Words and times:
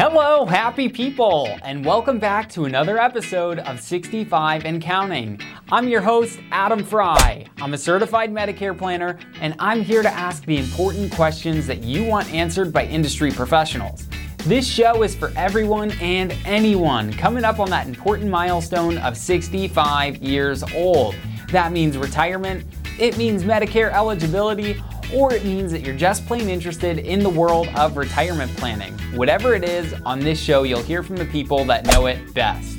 Hello, 0.00 0.46
happy 0.46 0.88
people, 0.88 1.48
and 1.64 1.84
welcome 1.84 2.20
back 2.20 2.48
to 2.50 2.66
another 2.66 3.00
episode 3.00 3.58
of 3.58 3.80
65 3.80 4.64
and 4.64 4.80
Counting. 4.80 5.40
I'm 5.72 5.88
your 5.88 6.00
host, 6.00 6.38
Adam 6.52 6.84
Fry. 6.84 7.46
I'm 7.60 7.74
a 7.74 7.78
certified 7.78 8.32
Medicare 8.32 8.78
planner, 8.78 9.18
and 9.40 9.56
I'm 9.58 9.82
here 9.82 10.04
to 10.04 10.08
ask 10.08 10.44
the 10.44 10.56
important 10.56 11.12
questions 11.12 11.66
that 11.66 11.82
you 11.82 12.04
want 12.04 12.32
answered 12.32 12.72
by 12.72 12.86
industry 12.86 13.32
professionals. 13.32 14.06
This 14.44 14.64
show 14.64 15.02
is 15.02 15.16
for 15.16 15.32
everyone 15.34 15.90
and 16.00 16.32
anyone 16.44 17.12
coming 17.14 17.42
up 17.42 17.58
on 17.58 17.68
that 17.70 17.88
important 17.88 18.30
milestone 18.30 18.98
of 18.98 19.16
65 19.16 20.18
years 20.18 20.62
old. 20.76 21.16
That 21.50 21.72
means 21.72 21.98
retirement, 21.98 22.64
it 23.00 23.18
means 23.18 23.42
Medicare 23.42 23.92
eligibility, 23.92 24.80
or 25.14 25.32
it 25.32 25.44
means 25.44 25.72
that 25.72 25.82
you're 25.82 25.96
just 25.96 26.26
plain 26.26 26.48
interested 26.48 26.98
in 26.98 27.20
the 27.20 27.28
world 27.28 27.68
of 27.76 27.96
retirement 27.96 28.54
planning. 28.56 28.92
Whatever 29.16 29.54
it 29.54 29.64
is, 29.64 29.94
on 30.04 30.20
this 30.20 30.40
show, 30.40 30.64
you'll 30.64 30.82
hear 30.82 31.02
from 31.02 31.16
the 31.16 31.24
people 31.26 31.64
that 31.64 31.86
know 31.86 32.06
it 32.06 32.34
best. 32.34 32.78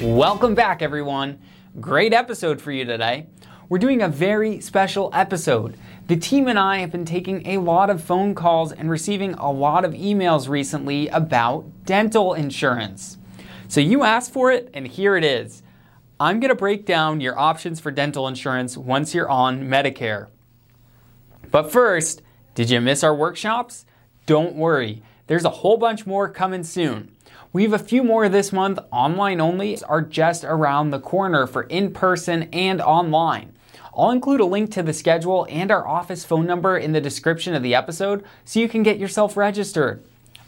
Welcome 0.00 0.54
back, 0.54 0.82
everyone. 0.82 1.38
Great 1.80 2.12
episode 2.12 2.60
for 2.60 2.72
you 2.72 2.84
today. 2.84 3.28
We're 3.68 3.78
doing 3.78 4.02
a 4.02 4.08
very 4.08 4.60
special 4.60 5.08
episode. 5.14 5.78
The 6.08 6.16
team 6.16 6.48
and 6.48 6.58
I 6.58 6.78
have 6.78 6.90
been 6.90 7.06
taking 7.06 7.46
a 7.46 7.58
lot 7.58 7.88
of 7.88 8.02
phone 8.02 8.34
calls 8.34 8.72
and 8.72 8.90
receiving 8.90 9.32
a 9.34 9.50
lot 9.50 9.84
of 9.84 9.92
emails 9.92 10.48
recently 10.48 11.08
about 11.08 11.64
dental 11.86 12.34
insurance. 12.34 13.16
So 13.68 13.80
you 13.80 14.02
asked 14.02 14.32
for 14.32 14.52
it, 14.52 14.68
and 14.74 14.86
here 14.86 15.16
it 15.16 15.24
is. 15.24 15.62
I'm 16.20 16.40
going 16.40 16.50
to 16.50 16.54
break 16.54 16.84
down 16.84 17.22
your 17.22 17.38
options 17.38 17.80
for 17.80 17.90
dental 17.90 18.28
insurance 18.28 18.76
once 18.76 19.14
you're 19.14 19.30
on 19.30 19.62
Medicare. 19.62 20.26
But 21.52 21.70
first, 21.70 22.22
did 22.54 22.70
you 22.70 22.80
miss 22.80 23.04
our 23.04 23.14
workshops? 23.14 23.84
Don't 24.24 24.56
worry, 24.56 25.02
there's 25.26 25.44
a 25.44 25.50
whole 25.50 25.76
bunch 25.76 26.06
more 26.06 26.28
coming 26.28 26.64
soon. 26.64 27.14
We 27.52 27.64
have 27.64 27.74
a 27.74 27.78
few 27.78 28.02
more 28.02 28.30
this 28.30 28.54
month, 28.54 28.78
online 28.90 29.38
only, 29.38 29.80
are 29.82 30.00
just 30.00 30.44
around 30.44 30.90
the 30.90 30.98
corner 30.98 31.46
for 31.46 31.64
in 31.64 31.92
person 31.92 32.44
and 32.54 32.80
online. 32.80 33.52
I'll 33.94 34.10
include 34.12 34.40
a 34.40 34.46
link 34.46 34.70
to 34.72 34.82
the 34.82 34.94
schedule 34.94 35.46
and 35.50 35.70
our 35.70 35.86
office 35.86 36.24
phone 36.24 36.46
number 36.46 36.78
in 36.78 36.92
the 36.92 37.00
description 37.02 37.54
of 37.54 37.62
the 37.62 37.74
episode 37.74 38.24
so 38.46 38.58
you 38.58 38.68
can 38.68 38.82
get 38.82 38.98
yourself 38.98 39.36
registered. 39.36 40.02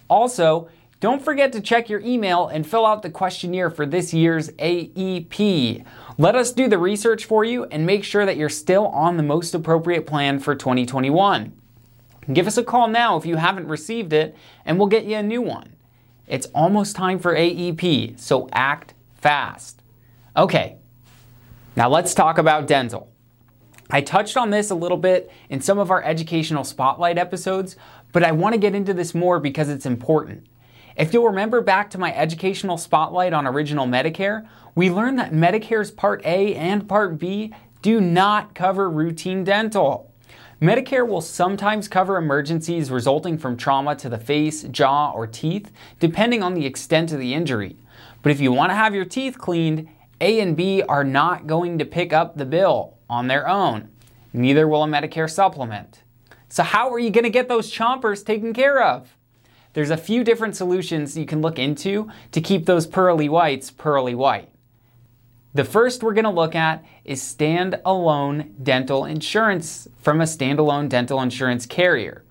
Also, 0.09 0.71
don't 1.01 1.23
forget 1.23 1.53
to 1.53 1.61
check 1.61 1.89
your 1.89 2.01
email 2.01 2.49
and 2.49 2.67
fill 2.67 2.87
out 2.87 3.03
the 3.03 3.11
questionnaire 3.11 3.71
for 3.71 3.85
this 3.85 4.15
year's 4.15 4.51
AEP. 4.51 5.85
Let 6.17 6.37
us 6.37 6.53
do 6.53 6.69
the 6.69 6.79
research 6.79 7.25
for 7.25 7.45
you 7.45 7.65
and 7.65 7.85
make 7.85 8.05
sure 8.05 8.25
that 8.25 8.37
you're 8.37 8.49
still 8.49 8.87
on 8.87 9.17
the 9.17 9.23
most 9.23 9.55
appropriate 9.55 10.07
plan 10.07 10.39
for 10.39 10.55
2021. 10.55 11.53
Give 12.33 12.47
us 12.47 12.57
a 12.57 12.65
call 12.65 12.89
now 12.89 13.17
if 13.17 13.27
you 13.27 13.37
haven't 13.37 13.69
received 13.69 14.13
it, 14.13 14.35
and 14.65 14.79
we'll 14.79 14.89
get 14.89 15.05
you 15.05 15.17
a 15.17 15.23
new 15.23 15.43
one. 15.43 15.75
It's 16.27 16.47
almost 16.55 16.97
time 16.97 17.19
for 17.19 17.35
AEP, 17.35 18.19
so 18.19 18.49
act 18.53 18.95
fast. 19.17 19.83
Okay, 20.37 20.77
now 21.77 21.89
let's 21.89 22.15
talk 22.15 22.39
about 22.39 22.67
dental. 22.67 23.11
I 23.91 24.01
touched 24.01 24.39
on 24.39 24.49
this 24.49 24.71
a 24.71 24.75
little 24.75 24.97
bit 24.97 25.31
in 25.51 25.61
some 25.61 25.79
of 25.79 25.91
our 25.91 26.03
educational 26.03 26.65
spotlight 26.65 27.19
episodes, 27.19 27.77
but 28.13 28.25
I 28.25 28.33
want 28.33 28.55
to 28.55 28.59
get 28.59 28.75
into 28.75 28.95
this 28.95 29.15
more 29.15 29.39
because 29.39 29.69
it's 29.69 29.85
important. 29.85 30.47
If 30.97 31.13
you'll 31.13 31.27
remember 31.27 31.61
back 31.61 31.91
to 31.91 31.99
my 31.99 32.15
educational 32.15 32.79
spotlight 32.79 33.33
on 33.33 33.49
original 33.49 33.85
Medicare, 33.85 34.47
we 34.77 34.91
learned 34.91 35.19
that 35.19 35.33
Medicare's 35.33 35.91
Part 35.91 36.25
A 36.25 36.55
and 36.55 36.89
Part 36.89 37.19
B 37.19 37.53
do 37.83 38.01
not 38.01 38.55
cover 38.55 38.89
routine 38.89 39.43
dental. 39.43 40.13
Medicare 40.63 41.07
will 41.07 41.21
sometimes 41.21 41.89
cover 41.89 42.17
emergencies 42.17 42.93
resulting 42.93 43.37
from 43.37 43.57
trauma 43.57 43.97
to 43.97 44.09
the 44.09 44.19
face, 44.19 44.63
jaw, 44.63 45.11
or 45.11 45.27
teeth, 45.27 45.73
depending 45.99 46.45
on 46.45 46.55
the 46.55 46.65
extent 46.65 47.11
of 47.11 47.19
the 47.19 47.35
injury. 47.35 47.77
But 48.23 48.31
if 48.31 48.41
you 48.41 48.53
want 48.53 48.71
to 48.71 48.77
have 48.77 48.95
your 48.95 49.05
teeth 49.05 49.37
cleaned, 49.37 49.89
A 50.21 50.39
and 50.39 50.57
B 50.57 50.81
are 50.83 51.05
not 51.05 51.49
going 51.49 51.77
to 51.79 51.85
pick 51.85 52.13
up 52.13 52.37
the 52.37 52.47
bill 52.47 52.99
on 53.11 53.27
their 53.27 53.49
own. 53.49 53.89
Neither 54.33 54.69
will 54.69 54.85
a 54.85 54.87
Medicare 54.87 55.31
supplement. 55.31 56.05
So, 56.49 56.63
how 56.63 56.93
are 56.93 57.01
you 57.01 57.11
going 57.11 57.25
to 57.25 57.31
get 57.31 57.49
those 57.49 57.73
chompers 57.73 58.25
taken 58.25 58.53
care 58.53 58.81
of? 58.81 59.14
There's 59.75 59.91
a 59.91 59.97
few 59.97 60.25
different 60.25 60.57
solutions 60.57 61.19
you 61.19 61.27
can 61.27 61.43
look 61.43 61.59
into 61.59 62.11
to 62.33 62.41
keep 62.41 62.65
those 62.65 62.87
pearly 62.87 63.29
whites 63.29 63.71
pearly 63.71 64.15
white. 64.15 64.49
The 65.53 65.65
first 65.65 66.03
we're 66.03 66.15
going 66.15 66.25
to 66.25 66.31
look 66.31 66.55
at 66.55 66.85
is 67.05 67.23
standalone 67.23 68.51
dental 68.63 69.05
insurance 69.05 69.89
from 70.01 70.21
a 70.21 70.25
standalone 70.25 70.89
dental 70.89 71.21
insurance 71.21 71.67
carrier. 71.67 72.25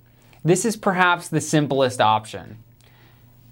This 0.43 0.65
is 0.65 0.75
perhaps 0.75 1.27
the 1.27 1.39
simplest 1.39 2.01
option. 2.01 2.57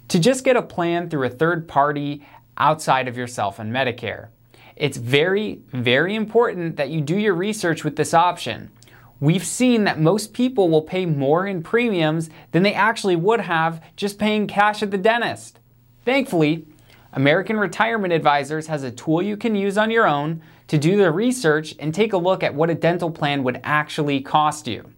To 0.09 0.19
just 0.19 0.43
get 0.43 0.57
a 0.57 0.61
plan 0.61 1.09
through 1.09 1.27
a 1.27 1.29
third 1.29 1.67
party 1.67 2.25
outside 2.57 3.07
of 3.07 3.17
yourself 3.17 3.59
and 3.59 3.73
Medicare. 3.73 4.27
It's 4.75 4.97
very, 4.97 5.61
very 5.71 6.15
important 6.15 6.75
that 6.77 6.89
you 6.89 7.01
do 7.01 7.17
your 7.17 7.33
research 7.33 7.83
with 7.83 7.95
this 7.95 8.13
option 8.13 8.71
we've 9.21 9.45
seen 9.45 9.85
that 9.85 10.01
most 10.01 10.33
people 10.33 10.67
will 10.67 10.81
pay 10.81 11.05
more 11.05 11.47
in 11.47 11.63
premiums 11.63 12.29
than 12.51 12.63
they 12.63 12.73
actually 12.73 13.15
would 13.15 13.39
have 13.39 13.81
just 13.95 14.19
paying 14.19 14.47
cash 14.47 14.83
at 14.83 14.91
the 14.91 14.97
dentist. 14.97 15.59
Thankfully, 16.03 16.65
American 17.13 17.57
Retirement 17.57 18.11
Advisors 18.11 18.67
has 18.67 18.83
a 18.83 18.91
tool 18.91 19.21
you 19.21 19.37
can 19.37 19.55
use 19.55 19.77
on 19.77 19.91
your 19.91 20.07
own 20.07 20.41
to 20.67 20.77
do 20.77 20.97
the 20.97 21.11
research 21.11 21.73
and 21.79 21.93
take 21.93 22.11
a 22.13 22.17
look 22.17 22.43
at 22.43 22.55
what 22.55 22.69
a 22.69 22.75
dental 22.75 23.11
plan 23.11 23.43
would 23.43 23.59
actually 23.63 24.21
cost 24.21 24.67
you. 24.67 24.89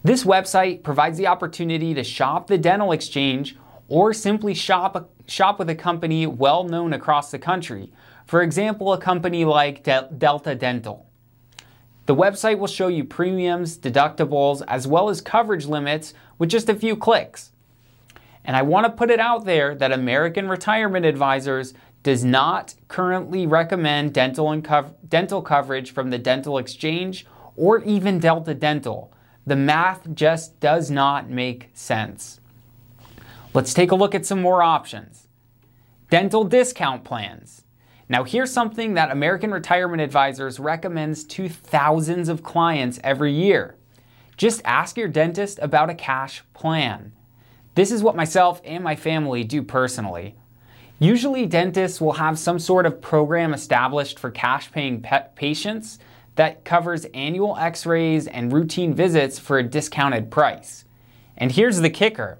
This 0.03 0.24
website 0.24 0.84
provides 0.84 1.18
the 1.18 1.28
opportunity 1.28 1.94
to 1.94 2.03
shop 2.03 2.48
the 2.48 2.58
dental 2.58 2.92
exchange 2.92 3.58
or 3.88 4.14
simply 4.14 4.53
shop, 4.53 5.09
shop 5.28 5.59
with 5.59 5.70
a 5.70 5.75
company 5.75 6.28
well 6.28 6.64
known 6.64 6.94
across 6.94 7.31
the 7.31 7.40
country. 7.40 7.92
For 8.25 8.42
example, 8.42 8.94
a 8.94 9.00
company 9.00 9.46
like 9.46 9.84
De- 9.84 10.09
Delta 10.18 10.56
Dental. 10.56 11.06
The 12.06 12.16
website 12.16 12.59
will 12.59 12.68
show 12.68 12.88
you 12.88 13.04
premiums, 13.04 13.80
deductibles, 13.80 14.62
as 14.68 14.88
well 14.88 15.09
as 15.09 15.22
coverage 15.22 15.66
limits 15.66 16.14
with 16.38 16.50
just 16.50 16.70
a 16.70 16.75
few 16.75 16.96
clicks. 16.96 17.52
And 18.45 18.56
I 18.56 18.61
want 18.61 18.85
to 18.85 18.91
put 18.91 19.09
it 19.09 19.19
out 19.19 19.45
there 19.45 19.75
that 19.75 19.91
American 19.91 20.47
Retirement 20.47 21.06
Advisors 21.06 21.73
does 22.03 22.23
not 22.23 22.75
currently 22.88 23.47
recommend 23.47 24.13
dental, 24.13 24.51
and 24.51 24.63
co- 24.63 24.95
dental 25.09 25.41
coverage 25.41 25.91
from 25.91 26.11
the 26.11 26.19
Dental 26.19 26.59
Exchange 26.59 27.25
or 27.56 27.83
even 27.83 28.19
Delta 28.19 28.53
Dental. 28.53 29.11
The 29.47 29.56
math 29.56 30.13
just 30.13 30.59
does 30.59 30.91
not 30.91 31.29
make 31.29 31.69
sense. 31.73 32.39
Let's 33.53 33.73
take 33.73 33.91
a 33.91 33.95
look 33.95 34.13
at 34.13 34.25
some 34.25 34.41
more 34.41 34.62
options. 34.62 35.27
Dental 36.12 36.44
discount 36.44 37.03
plans. 37.03 37.63
Now, 38.07 38.23
here's 38.23 38.51
something 38.51 38.94
that 38.94 39.09
American 39.09 39.50
Retirement 39.50 40.01
Advisors 40.01 40.59
recommends 40.59 41.23
to 41.23 41.50
thousands 41.50 42.29
of 42.29 42.44
clients 42.44 43.00
every 43.03 43.33
year. 43.33 43.77
Just 44.38 44.62
ask 44.63 44.97
your 44.97 45.07
dentist 45.07 45.57
about 45.59 45.89
a 45.89 45.95
cash 45.95 46.44
plan. 46.53 47.13
This 47.75 47.91
is 47.91 48.02
what 48.02 48.16
myself 48.16 48.62
and 48.63 48.84
my 48.84 48.96
family 48.96 49.44
do 49.44 49.62
personally. 49.62 50.36
Usually, 50.97 51.46
dentists 51.46 52.00
will 52.00 52.13
have 52.13 52.40
some 52.40 52.58
sort 52.58 52.86
of 52.86 53.02
program 53.02 53.53
established 53.53 54.18
for 54.18 54.31
cash 54.31 54.72
paying 54.72 55.06
patients 55.36 56.00
that 56.36 56.63
covers 56.63 57.06
annual 57.13 57.57
x 57.57 57.86
rays 57.86 58.27
and 58.27 58.51
routine 58.51 58.94
visits 58.94 59.38
for 59.38 59.60
a 59.60 59.63
discounted 59.63 60.31
price. 60.31 60.86
And 61.38 61.51
here's 61.51 61.81
the 61.81 61.89
kicker 61.89 62.39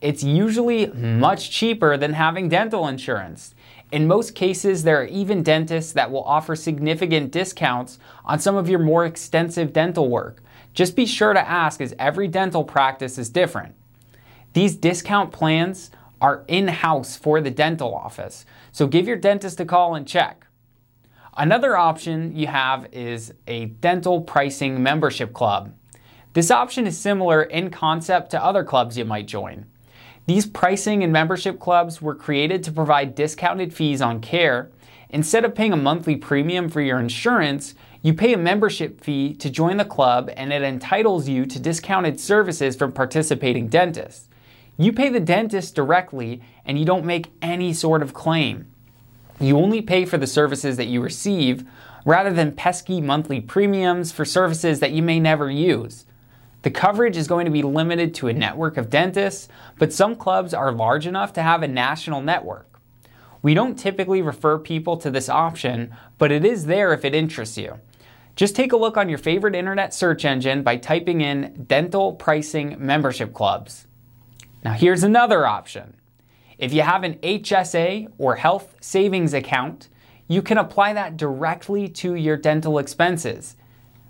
it's 0.00 0.24
usually 0.24 0.88
much 0.88 1.52
cheaper 1.52 1.96
than 1.96 2.14
having 2.14 2.48
dental 2.48 2.88
insurance. 2.88 3.54
In 3.92 4.08
most 4.08 4.34
cases, 4.34 4.82
there 4.82 5.00
are 5.00 5.06
even 5.06 5.44
dentists 5.44 5.92
that 5.92 6.10
will 6.10 6.24
offer 6.24 6.56
significant 6.56 7.30
discounts 7.30 8.00
on 8.24 8.40
some 8.40 8.56
of 8.56 8.68
your 8.68 8.80
more 8.80 9.06
extensive 9.06 9.72
dental 9.72 10.08
work. 10.08 10.42
Just 10.74 10.96
be 10.96 11.06
sure 11.06 11.34
to 11.34 11.48
ask, 11.48 11.80
as 11.80 11.94
every 12.00 12.26
dental 12.26 12.64
practice 12.64 13.16
is 13.16 13.28
different. 13.28 13.76
These 14.52 14.76
discount 14.76 15.32
plans 15.32 15.90
are 16.20 16.44
in 16.46 16.68
house 16.68 17.16
for 17.16 17.40
the 17.40 17.50
dental 17.50 17.94
office. 17.94 18.44
So 18.70 18.86
give 18.86 19.06
your 19.06 19.16
dentist 19.16 19.60
a 19.60 19.64
call 19.64 19.94
and 19.94 20.06
check. 20.06 20.46
Another 21.36 21.76
option 21.76 22.36
you 22.36 22.46
have 22.46 22.86
is 22.92 23.32
a 23.46 23.66
dental 23.66 24.20
pricing 24.20 24.82
membership 24.82 25.32
club. 25.32 25.74
This 26.34 26.50
option 26.50 26.86
is 26.86 26.98
similar 26.98 27.42
in 27.42 27.70
concept 27.70 28.30
to 28.30 28.44
other 28.44 28.64
clubs 28.64 28.98
you 28.98 29.04
might 29.04 29.26
join. 29.26 29.66
These 30.26 30.46
pricing 30.46 31.02
and 31.02 31.12
membership 31.12 31.58
clubs 31.58 32.00
were 32.00 32.14
created 32.14 32.62
to 32.64 32.72
provide 32.72 33.14
discounted 33.14 33.74
fees 33.74 34.00
on 34.00 34.20
care. 34.20 34.70
Instead 35.08 35.44
of 35.44 35.54
paying 35.54 35.72
a 35.72 35.76
monthly 35.76 36.16
premium 36.16 36.68
for 36.68 36.80
your 36.80 37.00
insurance, 37.00 37.74
you 38.02 38.14
pay 38.14 38.32
a 38.32 38.38
membership 38.38 39.00
fee 39.00 39.34
to 39.34 39.50
join 39.50 39.78
the 39.78 39.84
club 39.84 40.30
and 40.36 40.52
it 40.52 40.62
entitles 40.62 41.28
you 41.28 41.46
to 41.46 41.58
discounted 41.58 42.20
services 42.20 42.76
from 42.76 42.92
participating 42.92 43.68
dentists. 43.68 44.28
You 44.78 44.92
pay 44.92 45.08
the 45.08 45.20
dentist 45.20 45.74
directly 45.74 46.42
and 46.64 46.78
you 46.78 46.84
don't 46.84 47.04
make 47.04 47.32
any 47.42 47.72
sort 47.72 48.02
of 48.02 48.14
claim. 48.14 48.66
You 49.38 49.58
only 49.58 49.82
pay 49.82 50.04
for 50.04 50.18
the 50.18 50.26
services 50.26 50.76
that 50.76 50.86
you 50.86 51.00
receive 51.00 51.64
rather 52.04 52.32
than 52.32 52.52
pesky 52.52 53.00
monthly 53.00 53.40
premiums 53.40 54.12
for 54.12 54.24
services 54.24 54.80
that 54.80 54.92
you 54.92 55.02
may 55.02 55.20
never 55.20 55.50
use. 55.50 56.06
The 56.62 56.70
coverage 56.70 57.16
is 57.16 57.26
going 57.26 57.44
to 57.44 57.50
be 57.50 57.62
limited 57.62 58.14
to 58.14 58.28
a 58.28 58.32
network 58.32 58.76
of 58.76 58.88
dentists, 58.88 59.48
but 59.78 59.92
some 59.92 60.14
clubs 60.14 60.54
are 60.54 60.72
large 60.72 61.06
enough 61.06 61.32
to 61.34 61.42
have 61.42 61.62
a 61.62 61.68
national 61.68 62.22
network. 62.22 62.80
We 63.42 63.54
don't 63.54 63.78
typically 63.78 64.22
refer 64.22 64.58
people 64.58 64.96
to 64.98 65.10
this 65.10 65.28
option, 65.28 65.94
but 66.18 66.30
it 66.30 66.44
is 66.44 66.66
there 66.66 66.92
if 66.92 67.04
it 67.04 67.14
interests 67.14 67.58
you. 67.58 67.80
Just 68.36 68.54
take 68.54 68.72
a 68.72 68.76
look 68.76 68.96
on 68.96 69.08
your 69.08 69.18
favorite 69.18 69.56
internet 69.56 69.92
search 69.92 70.24
engine 70.24 70.62
by 70.62 70.76
typing 70.76 71.20
in 71.20 71.64
dental 71.66 72.12
pricing 72.14 72.76
membership 72.78 73.34
clubs. 73.34 73.86
Now, 74.64 74.74
here's 74.74 75.02
another 75.02 75.46
option. 75.46 75.96
If 76.56 76.72
you 76.72 76.82
have 76.82 77.02
an 77.02 77.14
HSA 77.14 78.12
or 78.18 78.36
health 78.36 78.76
savings 78.80 79.34
account, 79.34 79.88
you 80.28 80.40
can 80.40 80.58
apply 80.58 80.92
that 80.92 81.16
directly 81.16 81.88
to 81.88 82.14
your 82.14 82.36
dental 82.36 82.78
expenses. 82.78 83.56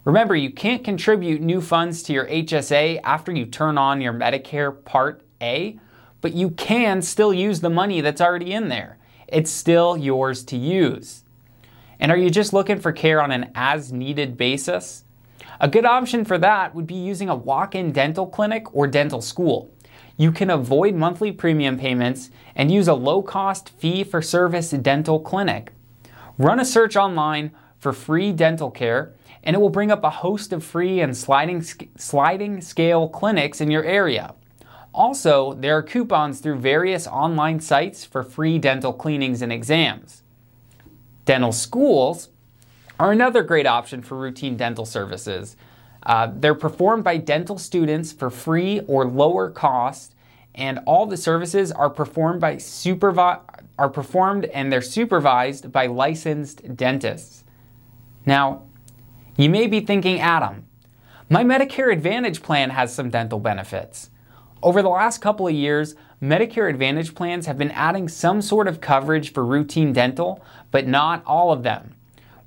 Remember, 0.05 0.37
you 0.37 0.51
can't 0.51 0.85
contribute 0.85 1.41
new 1.41 1.61
funds 1.63 2.03
to 2.03 2.13
your 2.13 2.27
HSA 2.27 3.01
after 3.03 3.33
you 3.33 3.47
turn 3.47 3.79
on 3.79 4.03
your 4.03 4.13
Medicare 4.13 4.85
Part 4.85 5.25
A, 5.41 5.79
but 6.21 6.35
you 6.35 6.51
can 6.51 7.01
still 7.01 7.33
use 7.33 7.61
the 7.61 7.71
money 7.71 8.03
that's 8.03 8.21
already 8.21 8.53
in 8.53 8.69
there. 8.69 8.99
It's 9.29 9.51
still 9.51 9.97
yours 9.97 10.45
to 10.47 10.57
use. 10.59 11.25
And 11.99 12.13
are 12.13 12.19
you 12.19 12.29
just 12.29 12.53
looking 12.53 12.79
for 12.79 12.93
care 12.93 13.23
on 13.23 13.31
an 13.31 13.53
as 13.55 13.93
needed 13.93 14.37
basis? 14.37 15.05
A 15.61 15.69
good 15.69 15.87
option 15.87 16.25
for 16.25 16.37
that 16.39 16.75
would 16.75 16.87
be 16.87 16.95
using 16.95 17.31
a 17.31 17.35
walk 17.35 17.75
in 17.75 17.93
dental 17.93 18.27
clinic 18.27 18.75
or 18.75 18.87
dental 18.87 19.23
school. 19.23 19.72
You 20.17 20.33
can 20.33 20.51
avoid 20.51 20.95
monthly 20.95 21.33
premium 21.33 21.79
payments 21.79 22.31
and 22.55 22.71
use 22.71 22.89
a 22.89 22.95
low 22.95 23.23
cost 23.23 23.71
fee 23.71 24.05
for 24.05 24.23
service 24.23 24.71
dental 24.71 25.19
clinic. 25.21 25.73
Run 26.39 26.61
a 26.61 26.65
search 26.65 26.97
online 26.97 27.53
for 27.79 27.93
free 27.93 28.33
dental 28.33 28.71
care 28.71 29.15
and 29.43 29.57
it 29.57 29.59
will 29.59 29.71
bring 29.71 29.91
up 29.91 30.05
a 30.05 30.11
host 30.11 30.53
of 30.53 30.65
free 30.65 31.01
and 31.01 31.17
sliding, 31.17 31.63
sliding 31.97 32.61
scale 32.61 33.09
clinics 33.09 33.61
in 33.61 33.71
your 33.71 33.85
area. 33.85 34.35
Also, 34.95 35.55
there 35.55 35.77
are 35.77 35.83
coupons 35.83 36.41
through 36.41 36.59
various 36.59 37.07
online 37.07 37.59
sites 37.59 38.05
for 38.05 38.23
free 38.23 38.59
dental 38.59 38.93
cleanings 38.93 39.43
and 39.43 39.53
exams. 39.53 40.23
Dental 41.25 41.53
schools 41.53 42.29
are 43.01 43.11
another 43.11 43.43
great 43.43 43.67
option 43.67 44.03
for 44.03 44.17
routine 44.17 44.57
dental 44.57 44.85
services. 44.85 45.57
Uh, 46.05 46.31
they're 46.35 46.55
performed 46.55 47.05
by 47.05 47.17
dental 47.17 47.59
students 47.59 48.13
for 48.13 48.31
free 48.31 48.81
or 48.81 49.07
lower 49.07 49.51
cost, 49.51 50.15
and 50.55 50.81
all 50.87 51.07
the 51.07 51.17
services 51.17 51.73
are 51.73 51.91
performed 51.91 52.41
by 52.41 52.57
supervi- 52.57 53.41
are 53.79 53.89
performed 53.89 54.45
and 54.47 54.71
they're 54.71 54.83
supervised 54.83 55.73
by 55.73 55.87
licensed 55.87 56.77
dentists. 56.77 57.45
Now, 58.27 58.63
you 59.37 59.49
may 59.49 59.67
be 59.67 59.81
thinking, 59.81 60.21
Adam, 60.21 60.67
my 61.31 61.43
Medicare 61.43 61.93
Advantage 61.93 62.43
plan 62.43 62.71
has 62.71 62.95
some 62.95 63.09
dental 63.09 63.41
benefits. 63.41 64.11
Over 64.63 64.83
the 64.83 64.89
last 64.89 65.19
couple 65.19 65.49
of 65.49 65.55
years, 65.55 65.95
Medicare 66.23 66.69
Advantage 66.69 67.15
plans 67.15 67.47
have 67.47 67.59
been 67.59 67.71
adding 67.71 68.09
some 68.09 68.43
sort 68.43 68.69
of 68.69 68.81
coverage 68.81 69.33
for 69.33 69.45
routine 69.45 69.93
dental, 69.93 70.45
but 70.71 70.87
not 70.87 71.25
all 71.27 71.51
of 71.51 71.63
them. 71.63 71.95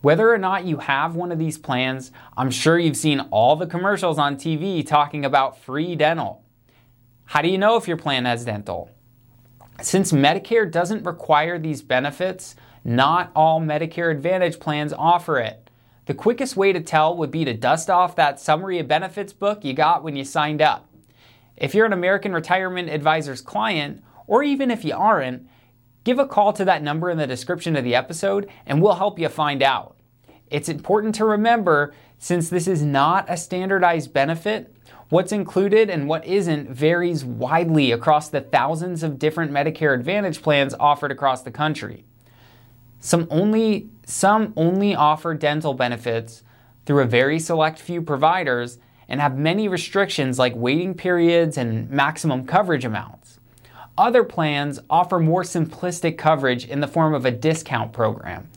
Whether 0.06 0.31
or 0.31 0.38
not 0.38 0.66
you 0.66 0.78
have 0.78 1.16
one 1.16 1.31
of 1.31 1.40
these 1.40 1.57
plans, 1.57 2.12
I'm 2.38 2.52
sure 2.52 2.78
you've 2.78 2.96
seen 2.96 3.22
all 3.31 3.56
the 3.56 3.66
commercials 3.66 4.19
on 4.19 4.36
TV 4.36 4.86
talking 4.86 5.25
about 5.25 5.57
free 5.57 5.96
dental. 5.96 6.44
How 7.24 7.42
do 7.42 7.48
you 7.48 7.57
know 7.57 7.75
if 7.75 7.88
your 7.88 7.98
plan 7.98 8.25
has 8.25 8.46
dental? 8.46 8.92
Since 9.81 10.12
Medicare 10.12 10.69
doesn't 10.69 11.07
require 11.07 11.57
these 11.57 11.81
benefits, 11.81 12.56
not 12.84 13.31
all 13.36 13.60
Medicare 13.60 14.12
Advantage 14.12 14.60
plans 14.60 14.94
offer 14.94 15.40
it. 15.40 15.72
The 16.06 16.13
quickest 16.13 16.56
way 16.56 16.72
to 16.72 16.81
tell 16.81 17.18
would 17.18 17.31
be 17.31 17.44
to 17.44 17.56
dust 17.56 17.90
off 17.90 18.16
that 18.16 18.40
summary 18.40 18.78
of 18.78 18.88
benefits 18.88 19.34
book 19.34 19.66
you 19.66 19.74
got 19.74 20.04
when 20.04 20.16
you 20.16 20.24
signed 20.24 20.62
up. 20.62 20.88
If 21.58 21.74
you're 21.74 21.88
an 21.88 21.94
American 21.94 22.31
Retirement 22.31 22.92
Advisors 22.92 23.42
client, 23.42 24.04
or 24.28 24.44
even 24.44 24.69
if 24.69 24.86
you 24.86 24.96
aren't, 24.96 25.48
give 26.04 26.19
a 26.19 26.28
call 26.28 26.54
to 26.54 26.66
that 26.66 26.84
number 26.84 27.10
in 27.10 27.18
the 27.18 27.25
description 27.25 27.75
of 27.75 27.84
the 27.84 27.96
episode 27.96 28.48
and 28.68 28.84
we'll 28.84 28.94
help 28.94 29.18
you 29.18 29.30
find 29.30 29.63
out. 29.63 29.94
It's 30.50 30.69
important 30.69 31.15
to 31.15 31.25
remember 31.25 31.94
since 32.19 32.50
this 32.50 32.68
is 32.68 32.83
not 32.83 33.25
a 33.30 33.38
standardized 33.38 34.13
benefit, 34.13 34.74
what's 35.09 35.31
included 35.31 35.89
and 35.89 36.07
what 36.07 36.25
isn't 36.25 36.69
varies 36.69 37.25
widely 37.25 37.92
across 37.92 38.30
the 38.30 38.42
thousands 38.42 39.03
of 39.03 39.19
different 39.19 39.51
Medicare 39.51 39.94
Advantage 39.94 40.42
plans 40.42 40.74
offered 40.80 41.12
across 41.12 41.42
the 41.42 41.51
country. 41.51 42.06
Some 43.00 43.27
only, 43.30 43.89
some 44.06 44.53
only 44.56 44.95
offer 44.95 45.33
dental 45.33 45.74
benefits 45.74 46.44
through 46.86 47.03
a 47.03 47.07
very 47.07 47.39
select 47.39 47.80
few 47.80 48.01
providers 48.01 48.80
and 49.07 49.21
have 49.21 49.38
many 49.38 49.68
restrictions 49.68 50.39
like 50.39 50.56
waiting 50.56 50.94
periods 50.94 51.57
and 51.57 51.89
maximum 51.89 52.45
coverage 52.48 52.86
amounts. 52.86 53.39
Other 53.98 54.24
plans 54.24 54.80
offer 54.89 55.19
more 55.19 55.44
simplistic 55.44 56.18
coverage 56.18 56.65
in 56.65 56.80
the 56.80 56.88
form 56.88 57.13
of 57.13 57.25
a 57.25 57.31
discount 57.31 57.94
program. 57.94 58.50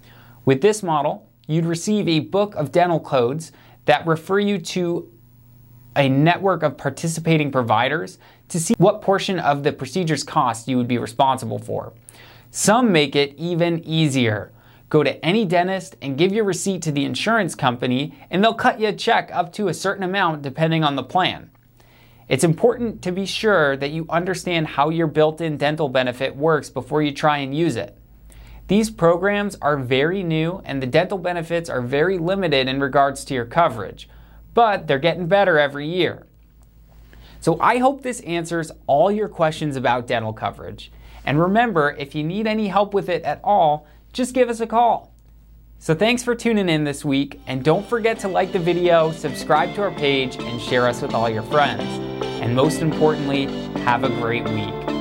With 0.44 0.62
this 0.62 0.82
model, 0.82 1.28
you'd 1.49 1.67
receive 1.67 2.06
a 2.06 2.21
book 2.21 2.55
of 2.55 2.71
dental 2.71 3.00
codes 3.00 3.50
that 3.87 4.06
refer 4.06 4.39
you 4.39 4.59
to 4.59 5.11
a 5.97 6.09
network 6.09 6.62
of 6.62 6.77
participating 6.77 7.50
providers 7.50 8.19
to 8.49 8.61
see 8.61 8.75
what 8.79 9.03
portion 9.03 9.41
of 9.41 9.65
the 9.65 9.73
procedure's 9.73 10.23
cost 10.23 10.69
you 10.69 10.77
would 10.77 10.87
be 10.87 10.99
responsible 10.99 11.59
for. 11.59 11.93
Some 12.53 12.93
make 12.93 13.17
it 13.17 13.35
even 13.37 13.83
easier. 13.85 14.53
Go 14.89 15.03
to 15.03 15.23
any 15.25 15.45
dentist 15.45 15.97
and 16.00 16.17
give 16.17 16.33
your 16.33 16.45
receipt 16.45 16.81
to 16.83 16.93
the 16.93 17.05
insurance 17.05 17.55
company, 17.55 18.15
and 18.31 18.43
they'll 18.43 18.55
cut 18.55 18.81
you 18.81 18.89
a 18.89 18.93
check 18.93 19.31
up 19.33 19.53
to 19.55 19.69
a 19.69 19.75
certain 19.75 20.05
amount 20.05 20.43
depending 20.43 20.85
on 20.85 20.97
the 20.97 21.03
plan. 21.03 21.51
It's 22.29 22.44
important 22.44 23.03
to 23.03 23.12
be 23.12 23.27
sure 23.27 23.77
that 23.77 23.91
you 23.91 24.06
understand 24.09 24.67
how 24.67 24.91
your 24.91 25.06
built 25.06 25.41
in 25.41 25.56
dental 25.56 25.89
benefit 25.89 26.37
works 26.37 26.71
before 26.71 27.03
you 27.03 27.12
try 27.12 27.39
and 27.39 27.56
use 27.56 27.77
it. 27.77 27.98
These 28.69 28.91
programs 28.91 29.56
are 29.62 29.79
very 29.79 30.23
new, 30.23 30.61
and 30.65 30.82
the 30.82 30.87
dental 30.87 31.17
benefits 31.17 31.70
are 31.70 31.81
very 31.81 32.19
limited 32.19 32.69
in 32.69 32.81
regards 32.81 33.25
to 33.25 33.35
your 33.35 33.47
coverage, 33.47 34.11
but 34.53 34.87
they're 34.87 34.98
getting 34.98 35.27
better 35.27 35.58
every 35.58 35.89
year. 35.89 36.27
So 37.41 37.58
I 37.60 37.79
hope 37.79 38.03
this 38.03 38.20
answers 38.20 38.70
all 38.87 39.10
your 39.10 39.29
questions 39.29 39.75
about 39.77 40.06
dental 40.06 40.34
coverage. 40.34 40.93
And 41.25 41.41
remember, 41.41 41.96
if 41.98 42.15
you 42.15 42.22
need 42.22 42.46
any 42.46 42.69
help 42.69 42.93
with 42.93 43.08
it 43.08 43.22
at 43.22 43.41
all, 43.43 43.87
just 44.13 44.34
give 44.34 44.51
us 44.51 44.60
a 44.60 44.67
call. 44.67 45.15
So 45.79 45.94
thanks 45.94 46.22
for 46.22 46.34
tuning 46.34 46.69
in 46.69 46.84
this 46.84 47.05
week, 47.05 47.41
and 47.46 47.65
don't 47.65 47.87
forget 47.87 48.19
to 48.20 48.29
like 48.29 48.53
the 48.53 48.58
video, 48.58 49.13
subscribe 49.13 49.75
to 49.77 49.82
our 49.82 49.93
page, 49.93 50.37
and 50.37 50.60
share 50.60 50.87
us 50.87 51.01
with 51.01 51.15
all 51.15 51.31
your 51.31 51.44
friends. 51.44 51.84
And 52.43 52.55
most 52.55 52.82
importantly, 52.82 53.46
have 53.84 54.05
a 54.05 54.08
great 54.08 54.44
week. 54.51 54.97